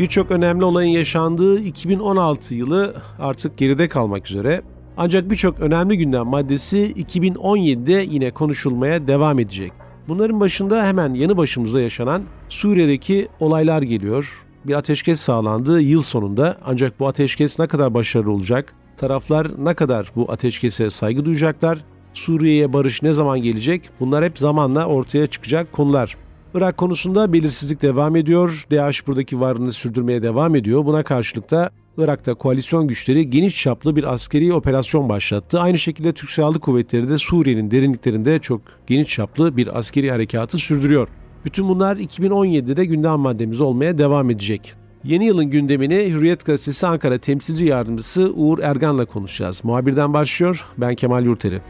[0.00, 4.62] Birçok önemli olayın yaşandığı 2016 yılı artık geride kalmak üzere.
[4.96, 9.72] Ancak birçok önemli gündem maddesi 2017'de yine konuşulmaya devam edecek.
[10.08, 14.46] Bunların başında hemen yanı başımıza yaşanan Suriye'deki olaylar geliyor.
[14.64, 18.74] Bir ateşkes sağlandı yıl sonunda ancak bu ateşkes ne kadar başarılı olacak?
[18.96, 21.84] Taraflar ne kadar bu ateşkese saygı duyacaklar?
[22.14, 23.90] Suriye'ye barış ne zaman gelecek?
[24.00, 26.16] Bunlar hep zamanla ortaya çıkacak konular.
[26.54, 28.66] Irak konusunda belirsizlik devam ediyor.
[28.70, 30.86] DAEŞ buradaki varlığını sürdürmeye devam ediyor.
[30.86, 35.60] Buna karşılık da Irak'ta koalisyon güçleri geniş çaplı bir askeri operasyon başlattı.
[35.60, 41.08] Aynı şekilde Türk Silahlı Kuvvetleri de Suriye'nin derinliklerinde çok geniş çaplı bir askeri harekatı sürdürüyor.
[41.44, 44.74] Bütün bunlar 2017'de gündem maddemiz olmaya devam edecek.
[45.04, 49.64] Yeni yılın gündemini Hürriyet Gazetesi Ankara Temsilci Yardımcısı Uğur Ergan'la konuşacağız.
[49.64, 50.66] Muhabirden başlıyor.
[50.78, 51.60] Ben Kemal Yurteri.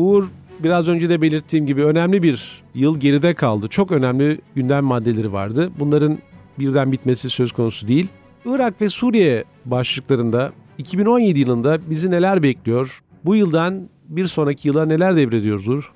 [0.00, 0.24] Uğur
[0.58, 3.68] biraz önce de belirttiğim gibi önemli bir yıl geride kaldı.
[3.68, 5.70] Çok önemli gündem maddeleri vardı.
[5.78, 6.18] Bunların
[6.58, 8.08] birden bitmesi söz konusu değil.
[8.44, 13.02] Irak ve Suriye başlıklarında 2017 yılında bizi neler bekliyor?
[13.24, 15.92] Bu yıldan bir sonraki yıla neler devrediyoruz Uğur?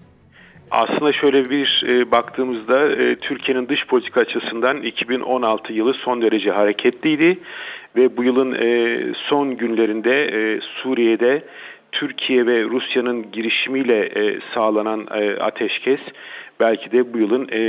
[0.71, 7.39] Aslında şöyle bir e, baktığımızda e, Türkiye'nin dış politika açısından 2016 yılı son derece hareketliydi
[7.97, 11.45] ve bu yılın e, son günlerinde e, Suriye'de
[11.95, 16.01] Türkiye ve Rusya'nın girişimiyle e, sağlanan e, ateşkes
[16.61, 17.61] belki de bu yılın e,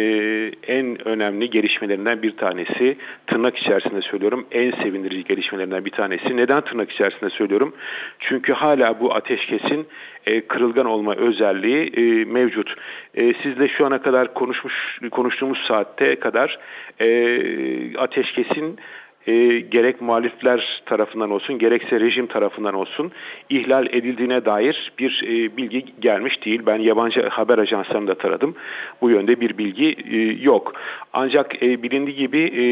[0.68, 2.98] en önemli gelişmelerinden bir tanesi.
[3.28, 6.38] Tırnak içerisinde söylüyorum en sevindirici gelişmelerinden bir tanesi.
[6.38, 7.75] Neden tırnak içerisinde söylüyorum?
[8.19, 9.88] Çünkü hala bu ateşkesin
[10.25, 12.75] e, kırılgan olma özelliği e, mevcut.
[13.16, 16.59] E, sizle şu ana kadar konuşmuş konuştuğumuz saatte kadar
[17.02, 18.80] e, ateşkesin
[19.28, 23.12] e, gerek muhalifler tarafından olsun gerekse rejim tarafından olsun
[23.50, 26.62] ihlal edildiğine dair bir e, bilgi gelmiş değil.
[26.66, 28.56] Ben yabancı haber ajanslarını da taradım.
[29.02, 30.74] Bu yönde bir bilgi e, yok.
[31.14, 32.64] Ancak e, bilindiği gibi e,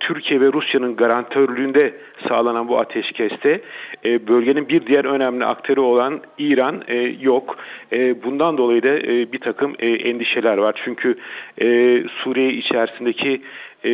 [0.00, 1.94] Türkiye ve Rusya'nın garantörlüğünde
[2.28, 3.60] sağlanan bu ateşkeste
[4.04, 7.56] e, bölgenin bir diğer önemli aktörü olan İran e, yok.
[7.92, 10.80] E, bundan dolayı da e, bir takım e, endişeler var.
[10.84, 11.18] Çünkü
[11.62, 13.42] e, Suriye içerisindeki
[13.84, 13.90] e,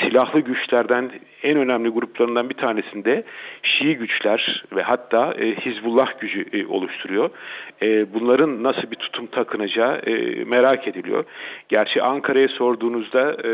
[0.00, 1.10] silahlı güçlerden
[1.42, 3.24] en önemli gruplarından bir tanesinde
[3.62, 7.30] Şii güçler ve hatta e, Hizbullah gücü e, oluşturuyor.
[7.82, 11.24] E, bunların nasıl bir tutum takınacağı e, merak ediliyor.
[11.68, 13.50] Gerçi Ankara'ya sorduğunuzda e,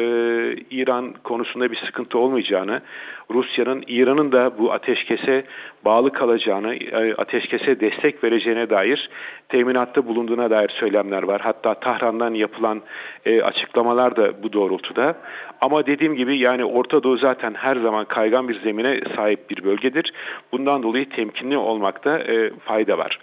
[0.70, 2.82] İran konusunda bir sıkıntı olmayacağını,
[3.30, 5.44] Rusya'nın İran'ın da bu ateşkese
[5.84, 9.10] bağlı kalacağını, e, ateşkese destek vereceğine dair
[9.48, 11.40] teminatta bulunduğuna dair söylemler var.
[11.40, 12.82] Hatta Tahran'dan yapılan
[13.26, 15.14] e, açıklamalar da bu doğrultuda.
[15.60, 20.12] Ama dediğim gibi yani Orta Doğu zaten her zaman kaygan bir zemine sahip bir bölgedir.
[20.52, 23.18] Bundan dolayı temkinli olmakta e, fayda var.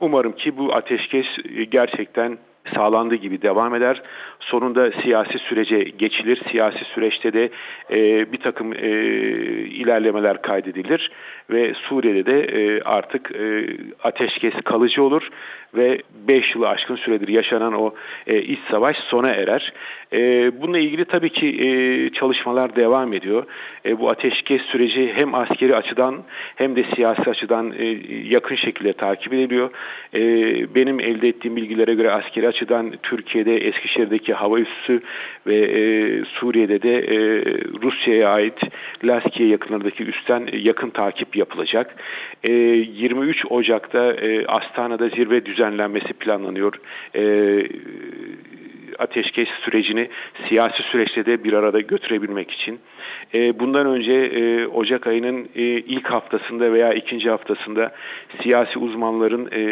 [0.00, 1.26] Umarım ki bu ateşkes
[1.56, 2.38] e, gerçekten
[2.74, 4.02] sağlandığı gibi devam eder.
[4.40, 6.42] Sonunda siyasi sürece geçilir.
[6.50, 7.50] Siyasi süreçte de
[7.90, 8.88] e, bir takım e,
[9.66, 11.10] ilerlemeler kaydedilir
[11.50, 13.66] ve Suriye'de de e, artık e,
[14.04, 15.30] ateşkes kalıcı olur
[15.74, 17.94] ve 5 yılı aşkın süredir yaşanan o
[18.26, 19.72] e, iç savaş sona erer.
[20.12, 23.44] E, bununla ilgili tabii ki e, çalışmalar devam ediyor.
[23.86, 26.22] E, bu ateşkes süreci hem askeri açıdan
[26.56, 27.84] hem de siyasi açıdan e,
[28.28, 29.70] yakın şekilde takip ediliyor.
[30.14, 30.20] E,
[30.74, 35.02] benim elde ettiğim bilgilere göre askeri açıdan Türkiye'de Eskişehir'deki hava üssü
[35.46, 35.80] ve e,
[36.24, 37.18] Suriye'de de e,
[37.82, 38.58] Rusya'ya ait
[39.04, 41.96] Laskiye yakınlarındaki üstten yakın takip yapılacak.
[42.44, 46.80] E, 23 Ocak'ta e, Astana'da zirve düzenlenmesi planlanıyor.
[47.14, 47.22] E,
[48.98, 50.08] ateşkes sürecini
[50.48, 52.80] siyasi süreçte de bir arada götürebilmek için.
[53.34, 57.92] E, bundan önce e, Ocak ayının e, ilk haftasında veya ikinci haftasında
[58.42, 59.62] siyasi uzmanların e,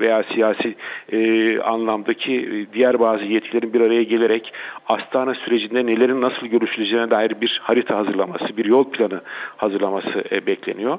[0.00, 0.74] veya siyasi
[1.12, 4.52] e, anlamdaki diğer bazı yetkilerin bir araya gelerek
[4.88, 9.20] Astana sürecinde nelerin nasıl görüşüleceğine dair bir harita hazırlaması, bir yol planı
[9.56, 10.98] hazırlaması e, bekleniyor.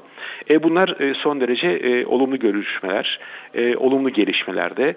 [0.50, 3.20] E, bunlar e, son derece e, olumlu görüşmeler,
[3.54, 4.96] e, olumlu gelişmelerde.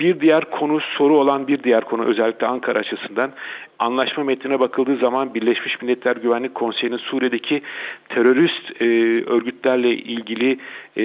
[0.00, 3.32] Bir diğer konu soru olan bir diğer konu özel özellikle Ankara açısından
[3.78, 7.62] anlaşma metnine bakıldığı zaman Birleşmiş Milletler Güvenlik Konseyi'nin Suriye'deki
[8.08, 8.84] terörist e,
[9.24, 10.58] örgütlerle ilgili
[10.96, 11.04] e,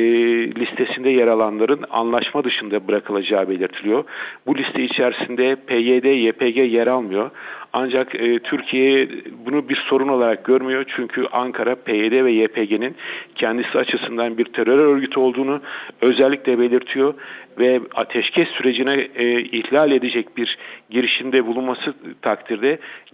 [0.56, 4.04] listesinde yer alanların anlaşma dışında bırakılacağı belirtiliyor.
[4.48, 7.32] Bu liste içerisinde PYD, YPG yer almıyor.
[7.74, 9.10] Ancak e, Türkiye
[9.46, 10.86] bunu bir sorun olarak görmüyor.
[10.96, 12.96] Çünkü Ankara, PYD ve YPG'nin
[13.36, 15.62] kendisi açısından bir terör örgütü olduğunu
[16.02, 17.14] özellikle belirtiyor
[17.60, 20.58] ve ateşkes sürecine e, ihlal edecek bir
[20.90, 22.59] girişimde bulunması takdirde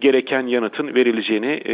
[0.02, 1.74] gereken yanıtın verileceğini e,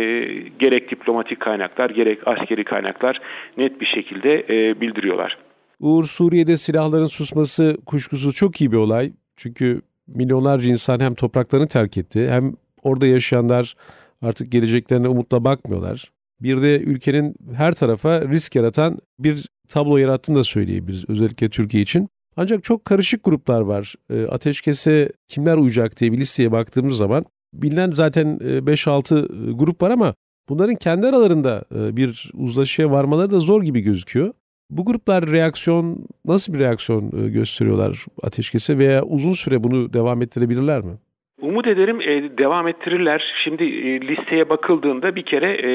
[0.59, 3.21] gerek diplomatik kaynaklar gerek askeri kaynaklar
[3.57, 5.37] net bir şekilde e, bildiriyorlar.
[5.79, 9.11] Uğur Suriye'de silahların susması kuşkusuz çok iyi bir olay.
[9.35, 12.53] Çünkü milyonlarca insan hem topraklarını terk etti hem
[12.83, 13.75] orada yaşayanlar
[14.21, 16.11] artık geleceklerine umutla bakmıyorlar.
[16.41, 22.09] Bir de ülkenin her tarafa risk yaratan bir tablo yarattığını da söyleyebiliriz özellikle Türkiye için.
[22.37, 23.95] Ancak çok karışık gruplar var.
[24.09, 29.91] E, ateşkese kimler uyacak diye bir listeye baktığımız zaman bilinen zaten 5-6 e, grup var
[29.91, 30.13] ama
[30.49, 34.33] bunların kendi aralarında e, bir uzlaşıya varmaları da zor gibi gözüküyor.
[34.69, 40.93] Bu gruplar reaksiyon nasıl bir reaksiyon gösteriyorlar ateşkese veya uzun süre bunu devam ettirebilirler mi?
[41.41, 43.33] Umut ederim e, devam ettirirler.
[43.43, 45.71] Şimdi e, listeye bakıldığında bir kere e,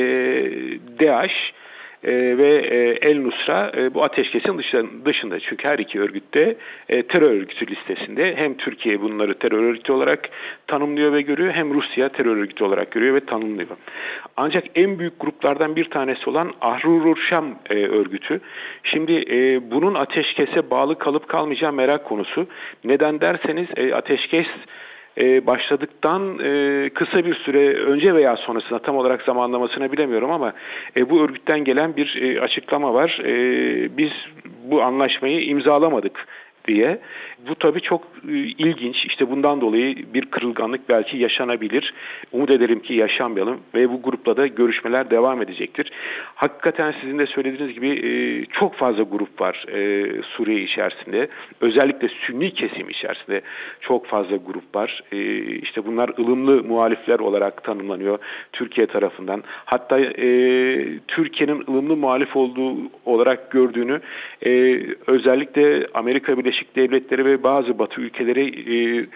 [1.00, 1.52] DAEŞ
[2.06, 4.58] e, ve e, El Nusra e, bu ateşkesin
[5.04, 5.40] dışında.
[5.40, 6.56] Çünkü her iki örgütte
[6.88, 8.36] e, terör örgütü listesinde.
[8.36, 10.28] Hem Türkiye bunları terör örgütü olarak
[10.66, 13.68] tanımlıyor ve görüyor hem Rusya terör örgütü olarak görüyor ve tanımlıyor.
[14.36, 18.40] Ancak en büyük gruplardan bir tanesi olan Ahrurur Şam e, örgütü.
[18.82, 19.16] Şimdi
[19.70, 22.46] bunun ateşkese bağlı kalıp kalmayacağı merak konusu.
[22.84, 24.46] Neden derseniz ateşkes
[25.20, 30.52] e, başladıktan e, kısa bir süre önce veya sonrasında tam olarak zamanlamasını bilemiyorum ama
[30.98, 33.20] e, bu örgütten gelen bir açıklama var.
[33.98, 34.10] Biz
[34.64, 36.26] bu anlaşmayı imzalamadık
[36.66, 36.98] diye.
[37.48, 39.06] Bu tabii çok e, ilginç.
[39.06, 41.94] İşte bundan dolayı bir kırılganlık belki yaşanabilir.
[42.32, 45.92] Umut ederim ki yaşanmayalım ve bu grupla da görüşmeler devam edecektir.
[46.34, 51.28] Hakikaten sizin de söylediğiniz gibi e, çok fazla grup var e, Suriye içerisinde.
[51.60, 53.40] Özellikle Sünni kesim içerisinde
[53.80, 55.02] çok fazla grup var.
[55.62, 58.18] İşte bunlar ılımlı muhalifler olarak tanımlanıyor
[58.52, 59.42] Türkiye tarafından.
[59.46, 59.98] Hatta
[61.08, 64.00] Türkiye'nin ılımlı muhalif olduğu olarak gördüğünü
[65.06, 68.44] özellikle Amerika Birleşik Devletleri ve bazı Batı ülkeleri
[68.74, 69.06] e,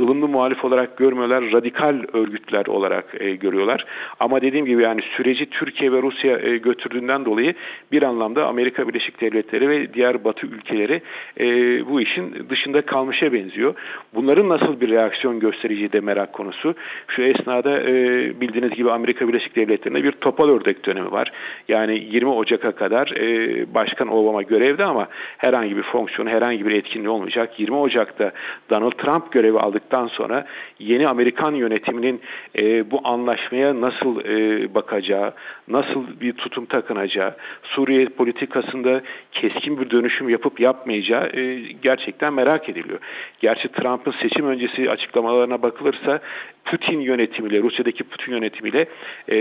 [0.00, 3.86] ılımlı muhalif olarak görmüyorlar, radikal örgütler olarak e, görüyorlar.
[4.20, 7.54] Ama dediğim gibi yani süreci Türkiye ve Rusya e, götürdüğünden dolayı
[7.92, 11.02] bir anlamda Amerika Birleşik Devletleri ve diğer Batı ülkeleri
[11.40, 11.46] e,
[11.88, 13.74] bu işin dışında kalmışa benziyor.
[14.14, 16.74] Bunların nasıl bir reaksiyon göstereceği de merak konusu.
[17.08, 17.92] Şu esnada e,
[18.40, 21.32] bildiğiniz gibi Amerika Birleşik Devletleri'nde bir topal ördek dönemi var.
[21.68, 25.08] Yani 20 Ocak'a kadar e, Başkan Obama görevde ama
[25.38, 27.60] herhangi bir fonksiyon, herhangi bir etkinliği olmayacak.
[27.60, 28.32] 20 Ocak'ta
[28.70, 30.44] Donald Trump görevi aldık aldıktan sonra
[30.78, 32.20] yeni Amerikan yönetiminin
[32.58, 35.32] e, bu anlaşmaya nasıl e, bakacağı,
[35.68, 39.02] nasıl bir tutum takınacağı, Suriye politikasında
[39.32, 42.98] keskin bir dönüşüm yapıp yapmayacağı e, gerçekten merak ediliyor.
[43.40, 46.20] Gerçi Trump'ın seçim öncesi açıklamalarına bakılırsa
[46.64, 48.86] Putin yönetimiyle, Rusya'daki Putin yönetimiyle
[49.28, 49.36] e,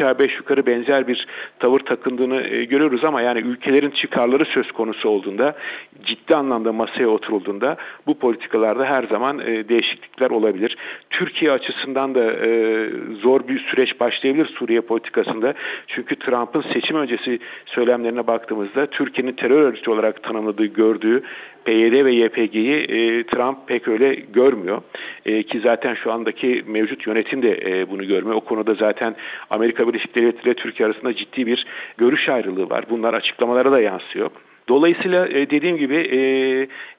[0.00, 1.26] aşağı beş yukarı benzer bir
[1.58, 5.56] tavır takındığını e, görüyoruz ama yani ülkelerin çıkarları söz konusu olduğunda,
[6.04, 7.76] ciddi anlamda masaya oturulduğunda
[8.06, 10.76] bu politikalarda her zaman e, değişiklikler olabilir.
[11.10, 12.86] Türkiye açısından da e,
[13.22, 15.54] zor bir süreç başlayabilir Suriye politikasında.
[15.86, 21.22] Çünkü Trump'ın seçim öncesi söylemlerine baktığımızda Türkiye'nin terör örgütü olarak tanımladığı, gördüğü
[21.64, 24.82] PYD ve YPG'yi e, Trump pek öyle görmüyor.
[25.26, 28.36] E, ki zaten şu andaki mevcut yönetim de e, bunu görmüyor.
[28.36, 29.16] O konuda zaten
[29.50, 31.66] Amerika Birleşik Devletleri ile Türkiye arasında ciddi bir
[31.98, 32.84] görüş ayrılığı var.
[32.90, 34.30] Bunlar açıklamalara da yansıyor.
[34.70, 36.20] Dolayısıyla e, dediğim gibi e,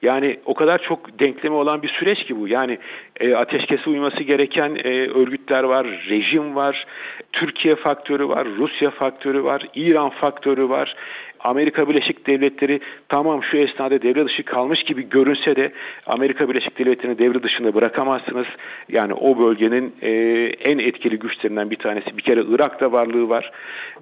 [0.02, 2.48] yani o kadar çok denklemi olan bir süreç ki bu.
[2.48, 2.78] Yani
[3.20, 6.86] e, ateşkese uyması gereken e, örgütler var, rejim var,
[7.32, 10.96] Türkiye faktörü var, Rusya faktörü var, İran faktörü var.
[11.44, 15.72] Amerika Birleşik Devletleri tamam şu esnada devre dışı kalmış gibi görünse de
[16.06, 18.46] Amerika Birleşik Devletleri'ni devre dışında bırakamazsınız.
[18.88, 20.10] Yani o bölgenin e,
[20.64, 22.16] en etkili güçlerinden bir tanesi.
[22.16, 23.52] Bir kere Irak'ta varlığı var.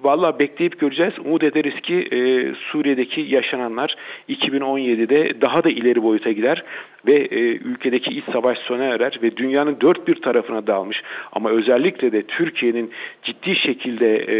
[0.01, 1.13] Vallahi bekleyip göreceğiz.
[1.25, 2.17] Umut ederiz ki e,
[2.55, 3.95] Suriye'deki yaşananlar
[4.29, 6.63] 2017'de daha da ileri boyuta gider
[7.05, 12.11] ve e, ülkedeki iç savaş sona erer ve dünyanın dört bir tarafına dağılmış ama özellikle
[12.11, 12.91] de Türkiye'nin
[13.23, 14.35] ciddi şekilde e,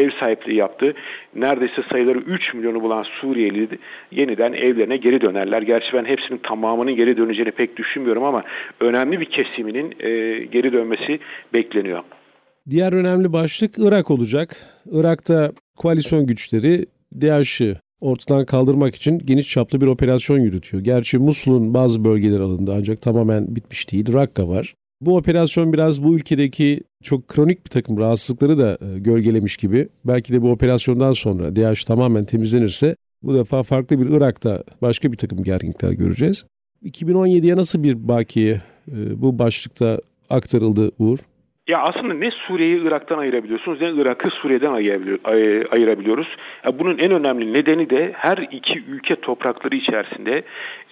[0.00, 0.94] ev sahipliği yaptığı
[1.34, 3.68] neredeyse sayıları 3 milyonu bulan Suriyeli
[4.10, 5.62] yeniden evlerine geri dönerler.
[5.62, 8.42] Gerçi ben hepsinin tamamının geri döneceğini pek düşünmüyorum ama
[8.80, 10.10] önemli bir kesiminin e,
[10.44, 11.18] geri dönmesi
[11.52, 12.02] bekleniyor.
[12.70, 14.56] Diğer önemli başlık Irak olacak.
[14.92, 16.86] Irak'ta koalisyon güçleri
[17.20, 20.84] DAEŞ'i ortadan kaldırmak için geniş çaplı bir operasyon yürütüyor.
[20.84, 24.12] Gerçi Musul'un bazı bölgeleri alındı ancak tamamen bitmiş değil.
[24.12, 24.74] Rakka var.
[25.00, 29.88] Bu operasyon biraz bu ülkedeki çok kronik bir takım rahatsızlıkları da e, gölgelemiş gibi.
[30.04, 35.16] Belki de bu operasyondan sonra DAEŞ tamamen temizlenirse bu defa farklı bir Irak'ta başka bir
[35.16, 36.44] takım gerginlikler göreceğiz.
[36.84, 41.18] 2017'ye nasıl bir bakiye e, bu başlıkta aktarıldı Uğur?
[41.72, 44.72] Ya aslında ne Suriye'yi Irak'tan ayırabiliyorsunuz ne Irak'ı Suriye'den
[45.70, 46.36] ayırabiliyoruz.
[46.72, 50.42] Bunun en önemli nedeni de her iki ülke toprakları içerisinde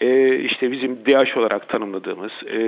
[0.00, 2.58] e, işte bizim DAEŞ olarak tanımladığımız e,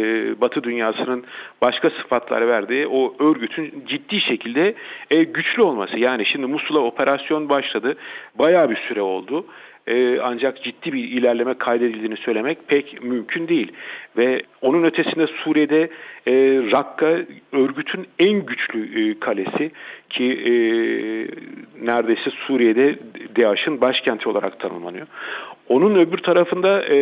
[0.41, 1.25] Batı dünyasının
[1.61, 4.75] başka sıfatlar verdiği o örgütün ciddi şekilde
[5.11, 5.99] e, güçlü olması.
[5.99, 7.97] Yani şimdi Musul'a operasyon başladı.
[8.35, 9.47] Bayağı bir süre oldu
[9.87, 13.73] e, ancak ciddi bir ilerleme kaydedildiğini söylemek pek mümkün değil.
[14.17, 15.91] Ve onun ötesinde Suriye'de
[16.27, 16.33] e,
[16.73, 17.19] Rakka
[17.53, 19.71] örgütün en güçlü e, kalesi
[20.11, 20.53] ki e,
[21.87, 22.97] neredeyse Suriye'de
[23.37, 25.07] DAEŞ'in başkenti olarak tanımlanıyor.
[25.69, 26.97] Onun öbür tarafında e,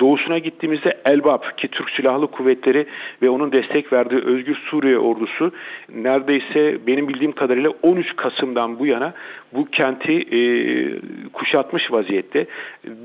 [0.00, 2.86] doğusuna gittiğimizde Elbap ki Türk Silahlı Kuvvetleri
[3.22, 5.52] ve onun destek verdiği Özgür Suriye ordusu
[5.94, 9.14] neredeyse benim bildiğim kadarıyla 13 Kasım'dan bu yana
[9.52, 10.40] bu kenti e,
[11.32, 12.46] kuşatmış vaziyette.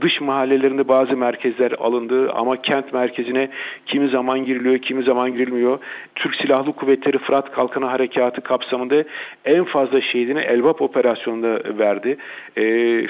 [0.02, 3.50] Dış mahallelerinde bazı merkezler alındı ama kent merkezine
[3.86, 5.80] kimi zaman giriliyor, kimi zaman girilmiyor.
[6.16, 9.04] Türk Silahlı Kuvvetleri Fırat Kalkanı Harekatı kapsamında
[9.46, 12.18] en fazla şehidini Elbap operasyonunda verdi.
[12.58, 12.64] E,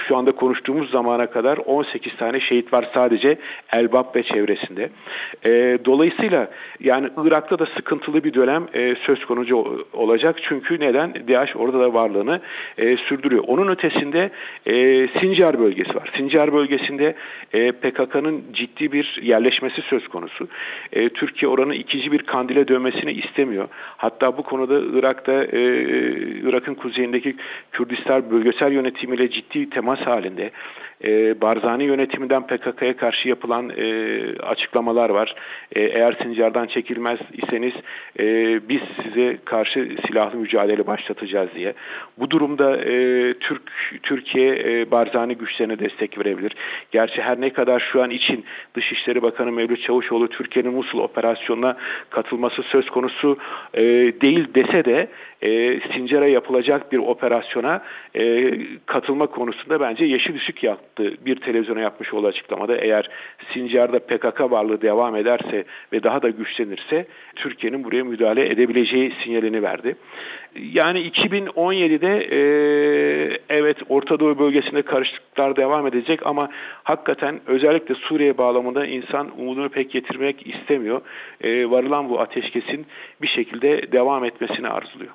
[0.07, 3.37] şu anda konuştuğumuz zamana kadar 18 tane şehit var sadece
[3.73, 4.89] Elbap ve çevresinde.
[5.45, 10.35] E, dolayısıyla yani Irak'ta da sıkıntılı bir dönem e, söz konusu olacak.
[10.41, 11.13] Çünkü neden?
[11.27, 12.41] DAEŞ orada da varlığını
[12.77, 13.43] e, sürdürüyor.
[13.47, 14.29] Onun ötesinde
[14.65, 16.11] e, Sincar bölgesi var.
[16.15, 17.15] Sincar bölgesinde
[17.53, 20.47] e, PKK'nın ciddi bir yerleşmesi söz konusu.
[20.93, 23.67] E, Türkiye oranın ikinci bir kandile dönmesini istemiyor.
[23.97, 25.61] Hatta bu konuda Irak'ta e,
[26.41, 27.35] Irak'ın kuzeyindeki
[27.71, 30.51] Kürdistan bölgesel yönetimiyle ciddi temas halinde
[31.05, 35.35] e, Barzani yönetiminden PKK'ya karşı yapılan e, açıklamalar var.
[35.75, 37.73] E, eğer Sincar'dan çekilmez iseniz
[38.69, 41.73] biz size karşı silahlı mücadele başlatacağız diye.
[42.17, 42.77] Bu durumda
[43.39, 43.61] Türk
[44.03, 46.55] Türkiye Barzani güçlerine destek verebilir.
[46.91, 51.77] Gerçi her ne kadar şu an için Dışişleri Bakanı Mevlüt Çavuşoğlu Türkiye'nin Musul operasyonuna
[52.09, 53.37] katılması söz konusu
[54.21, 55.07] değil dese de
[55.41, 57.83] e, Sincar'a yapılacak bir operasyona
[58.15, 58.53] e,
[58.85, 62.77] katılma konusunda bence yeşil ışık yaktı bir televizyona yapmış olduğu açıklamada.
[62.77, 63.09] Eğer
[63.53, 69.95] Sincar'da PKK varlığı devam ederse ve daha da güçlenirse Türkiye'nin buraya müdahale edebileceği sinyalini verdi.
[70.55, 72.39] Yani 2017'de e,
[73.49, 76.49] evet Orta Doğu bölgesinde karışıklıklar devam edecek ama
[76.83, 81.01] hakikaten özellikle Suriye bağlamında insan umudunu pek getirmek istemiyor.
[81.41, 82.85] E, varılan bu ateşkesin
[83.21, 85.11] bir şekilde devam etmesini arzuluyor.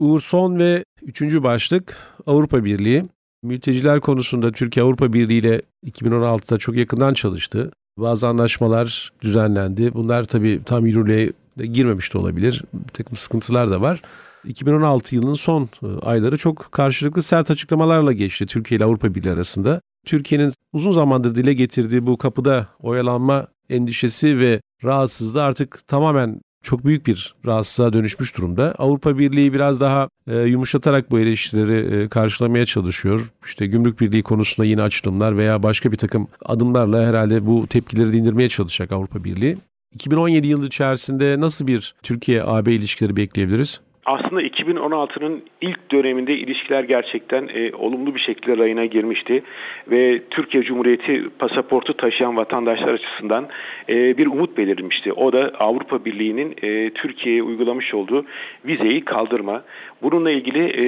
[0.00, 3.02] Uğur son ve üçüncü başlık Avrupa Birliği.
[3.42, 7.70] Mülteciler konusunda Türkiye Avrupa Birliği ile 2016'da çok yakından çalıştı.
[7.98, 9.94] Bazı anlaşmalar düzenlendi.
[9.94, 12.64] Bunlar tabii tam yürürlüğe de girmemiş de olabilir.
[12.74, 14.02] Bir takım sıkıntılar da var.
[14.44, 19.80] 2016 yılının son e, ayları çok karşılıklı sert açıklamalarla geçti Türkiye ile Avrupa Birliği arasında.
[20.06, 27.06] Türkiye'nin uzun zamandır dile getirdiği bu kapıda oyalanma endişesi ve rahatsızlığı artık tamamen çok büyük
[27.06, 28.74] bir rahatsızlığa dönüşmüş durumda.
[28.78, 33.32] Avrupa Birliği biraz daha e, yumuşatarak bu eleştirileri e, karşılamaya çalışıyor.
[33.44, 38.48] İşte gümrük birliği konusunda yine açılımlar veya başka bir takım adımlarla herhalde bu tepkileri dindirmeye
[38.48, 39.56] çalışacak Avrupa Birliği.
[39.94, 43.80] 2017 yılı içerisinde nasıl bir Türkiye-AB ilişkileri bekleyebiliriz?
[44.06, 49.42] Aslında 2016'nın ilk döneminde ilişkiler gerçekten e, olumlu bir şekilde rayına girmişti
[49.90, 53.48] ve Türkiye Cumhuriyeti pasaportu taşıyan vatandaşlar açısından
[53.88, 55.12] e, bir umut belirmişti.
[55.12, 58.26] O da Avrupa Birliği'nin e, Türkiye'ye uygulamış olduğu
[58.64, 59.62] vizeyi kaldırma.
[60.02, 60.84] Bununla ilgili e,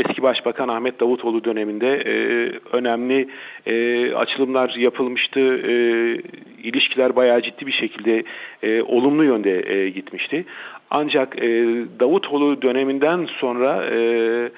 [0.00, 2.12] eski Başbakan Ahmet Davutoğlu döneminde e,
[2.76, 3.28] önemli
[3.66, 5.40] e, açılımlar yapılmıştı.
[5.68, 5.72] E,
[6.62, 8.24] ilişkiler bayağı ciddi bir şekilde
[8.62, 10.44] e, olumlu yönde e, gitmişti.
[10.90, 11.48] Ancak e,
[12.00, 14.50] Davutoğlu döneminden sonra e,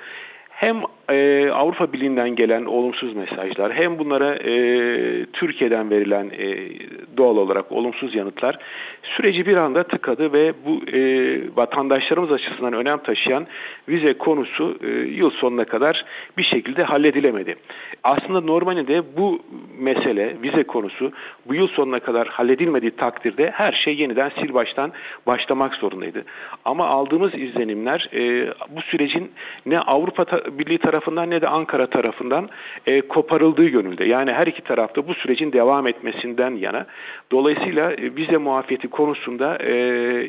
[0.50, 0.76] hem
[1.10, 6.68] e, Avrupa Birliği'nden gelen olumsuz mesajlar hem bunlara e, Türkiye'den verilen e,
[7.16, 8.58] doğal olarak olumsuz yanıtlar
[9.02, 13.46] süreci bir anda tıkadı ve bu e, vatandaşlarımız açısından önem taşıyan
[13.88, 16.04] vize konusu e, yıl sonuna kadar
[16.38, 17.56] bir şekilde halledilemedi.
[18.04, 19.42] Aslında normalde bu
[19.78, 21.12] mesele vize konusu
[21.46, 24.92] bu yıl sonuna kadar halledilmediği takdirde her şey yeniden sil baştan
[25.26, 26.24] başlamak zorundaydı.
[26.64, 29.30] Ama aldığımız izlenimler e, bu sürecin
[29.66, 30.26] ne Avrupa
[30.58, 32.48] Birliği tarafından tarafından ne de Ankara tarafından
[32.86, 34.04] e, koparıldığı yönünde.
[34.04, 36.86] Yani her iki tarafta bu sürecin devam etmesinden yana.
[37.30, 39.74] Dolayısıyla e, vize muafiyeti konusunda e,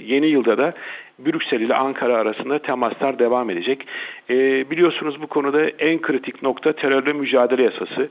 [0.06, 0.74] yeni yılda da
[1.20, 3.88] Brüksel ile Ankara arasında temaslar devam edecek.
[4.30, 8.10] E, biliyorsunuz bu konuda en kritik nokta terörle mücadele yasası.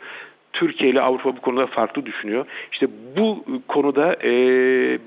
[0.53, 2.47] Türkiye ile Avrupa bu konuda farklı düşünüyor.
[2.73, 4.33] İşte bu konuda e,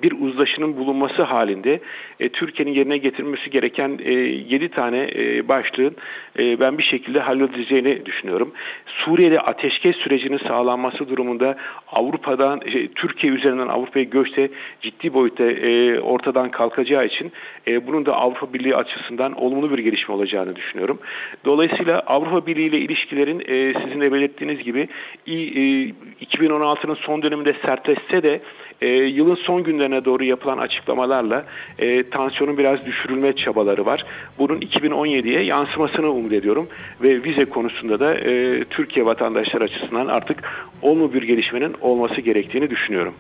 [0.04, 1.80] bir uzlaşının bulunması halinde
[2.20, 5.96] e, Türkiye'nin yerine getirmesi gereken e, 7 tane e, başlığın
[6.40, 8.52] e, ben bir şekilde halledileceğini düşünüyorum.
[8.86, 14.50] Suriye'de ateşkes sürecinin sağlanması durumunda Avrupa'dan, e, Türkiye üzerinden Avrupa'ya göçte
[14.82, 17.32] ciddi boyutta e, ortadan kalkacağı için
[17.68, 21.00] e, bunun da Avrupa Birliği açısından olumlu bir gelişme olacağını düşünüyorum.
[21.46, 24.88] Dolayısıyla Avrupa Birliği ile ilişkilerin e, sizin de belirttiğiniz gibi
[25.36, 28.42] 2016'nın son döneminde sertleşse de
[28.82, 31.46] e, yılın son günlerine doğru yapılan açıklamalarla
[31.80, 34.06] e, tansiyonun biraz düşürülme çabaları var.
[34.40, 36.68] Bunun 2017'ye yansımasını umut ediyorum
[37.02, 40.44] ve vize konusunda da e, Türkiye vatandaşları açısından artık
[40.82, 43.14] olumlu bir gelişmenin olması gerektiğini düşünüyorum.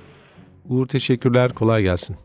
[0.70, 2.16] Uğur teşekkürler, kolay gelsin.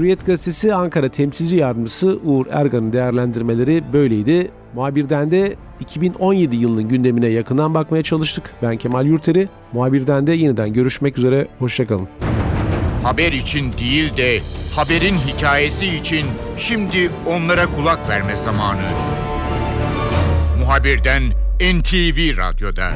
[0.00, 4.50] Hürriyet Gazetesi Ankara Temsilci Yardımcısı Uğur Ergan'ın değerlendirmeleri böyleydi.
[4.74, 8.54] Muhabirden de 2017 yılının gündemine yakından bakmaya çalıştık.
[8.62, 9.48] Ben Kemal Yurteri.
[9.72, 11.48] Muhabirden de yeniden görüşmek üzere.
[11.58, 12.08] Hoşçakalın.
[13.02, 14.40] Haber için değil de
[14.76, 16.26] haberin hikayesi için
[16.56, 18.88] şimdi onlara kulak verme zamanı.
[20.58, 21.22] Muhabirden
[21.60, 22.92] NTV Radyo'da.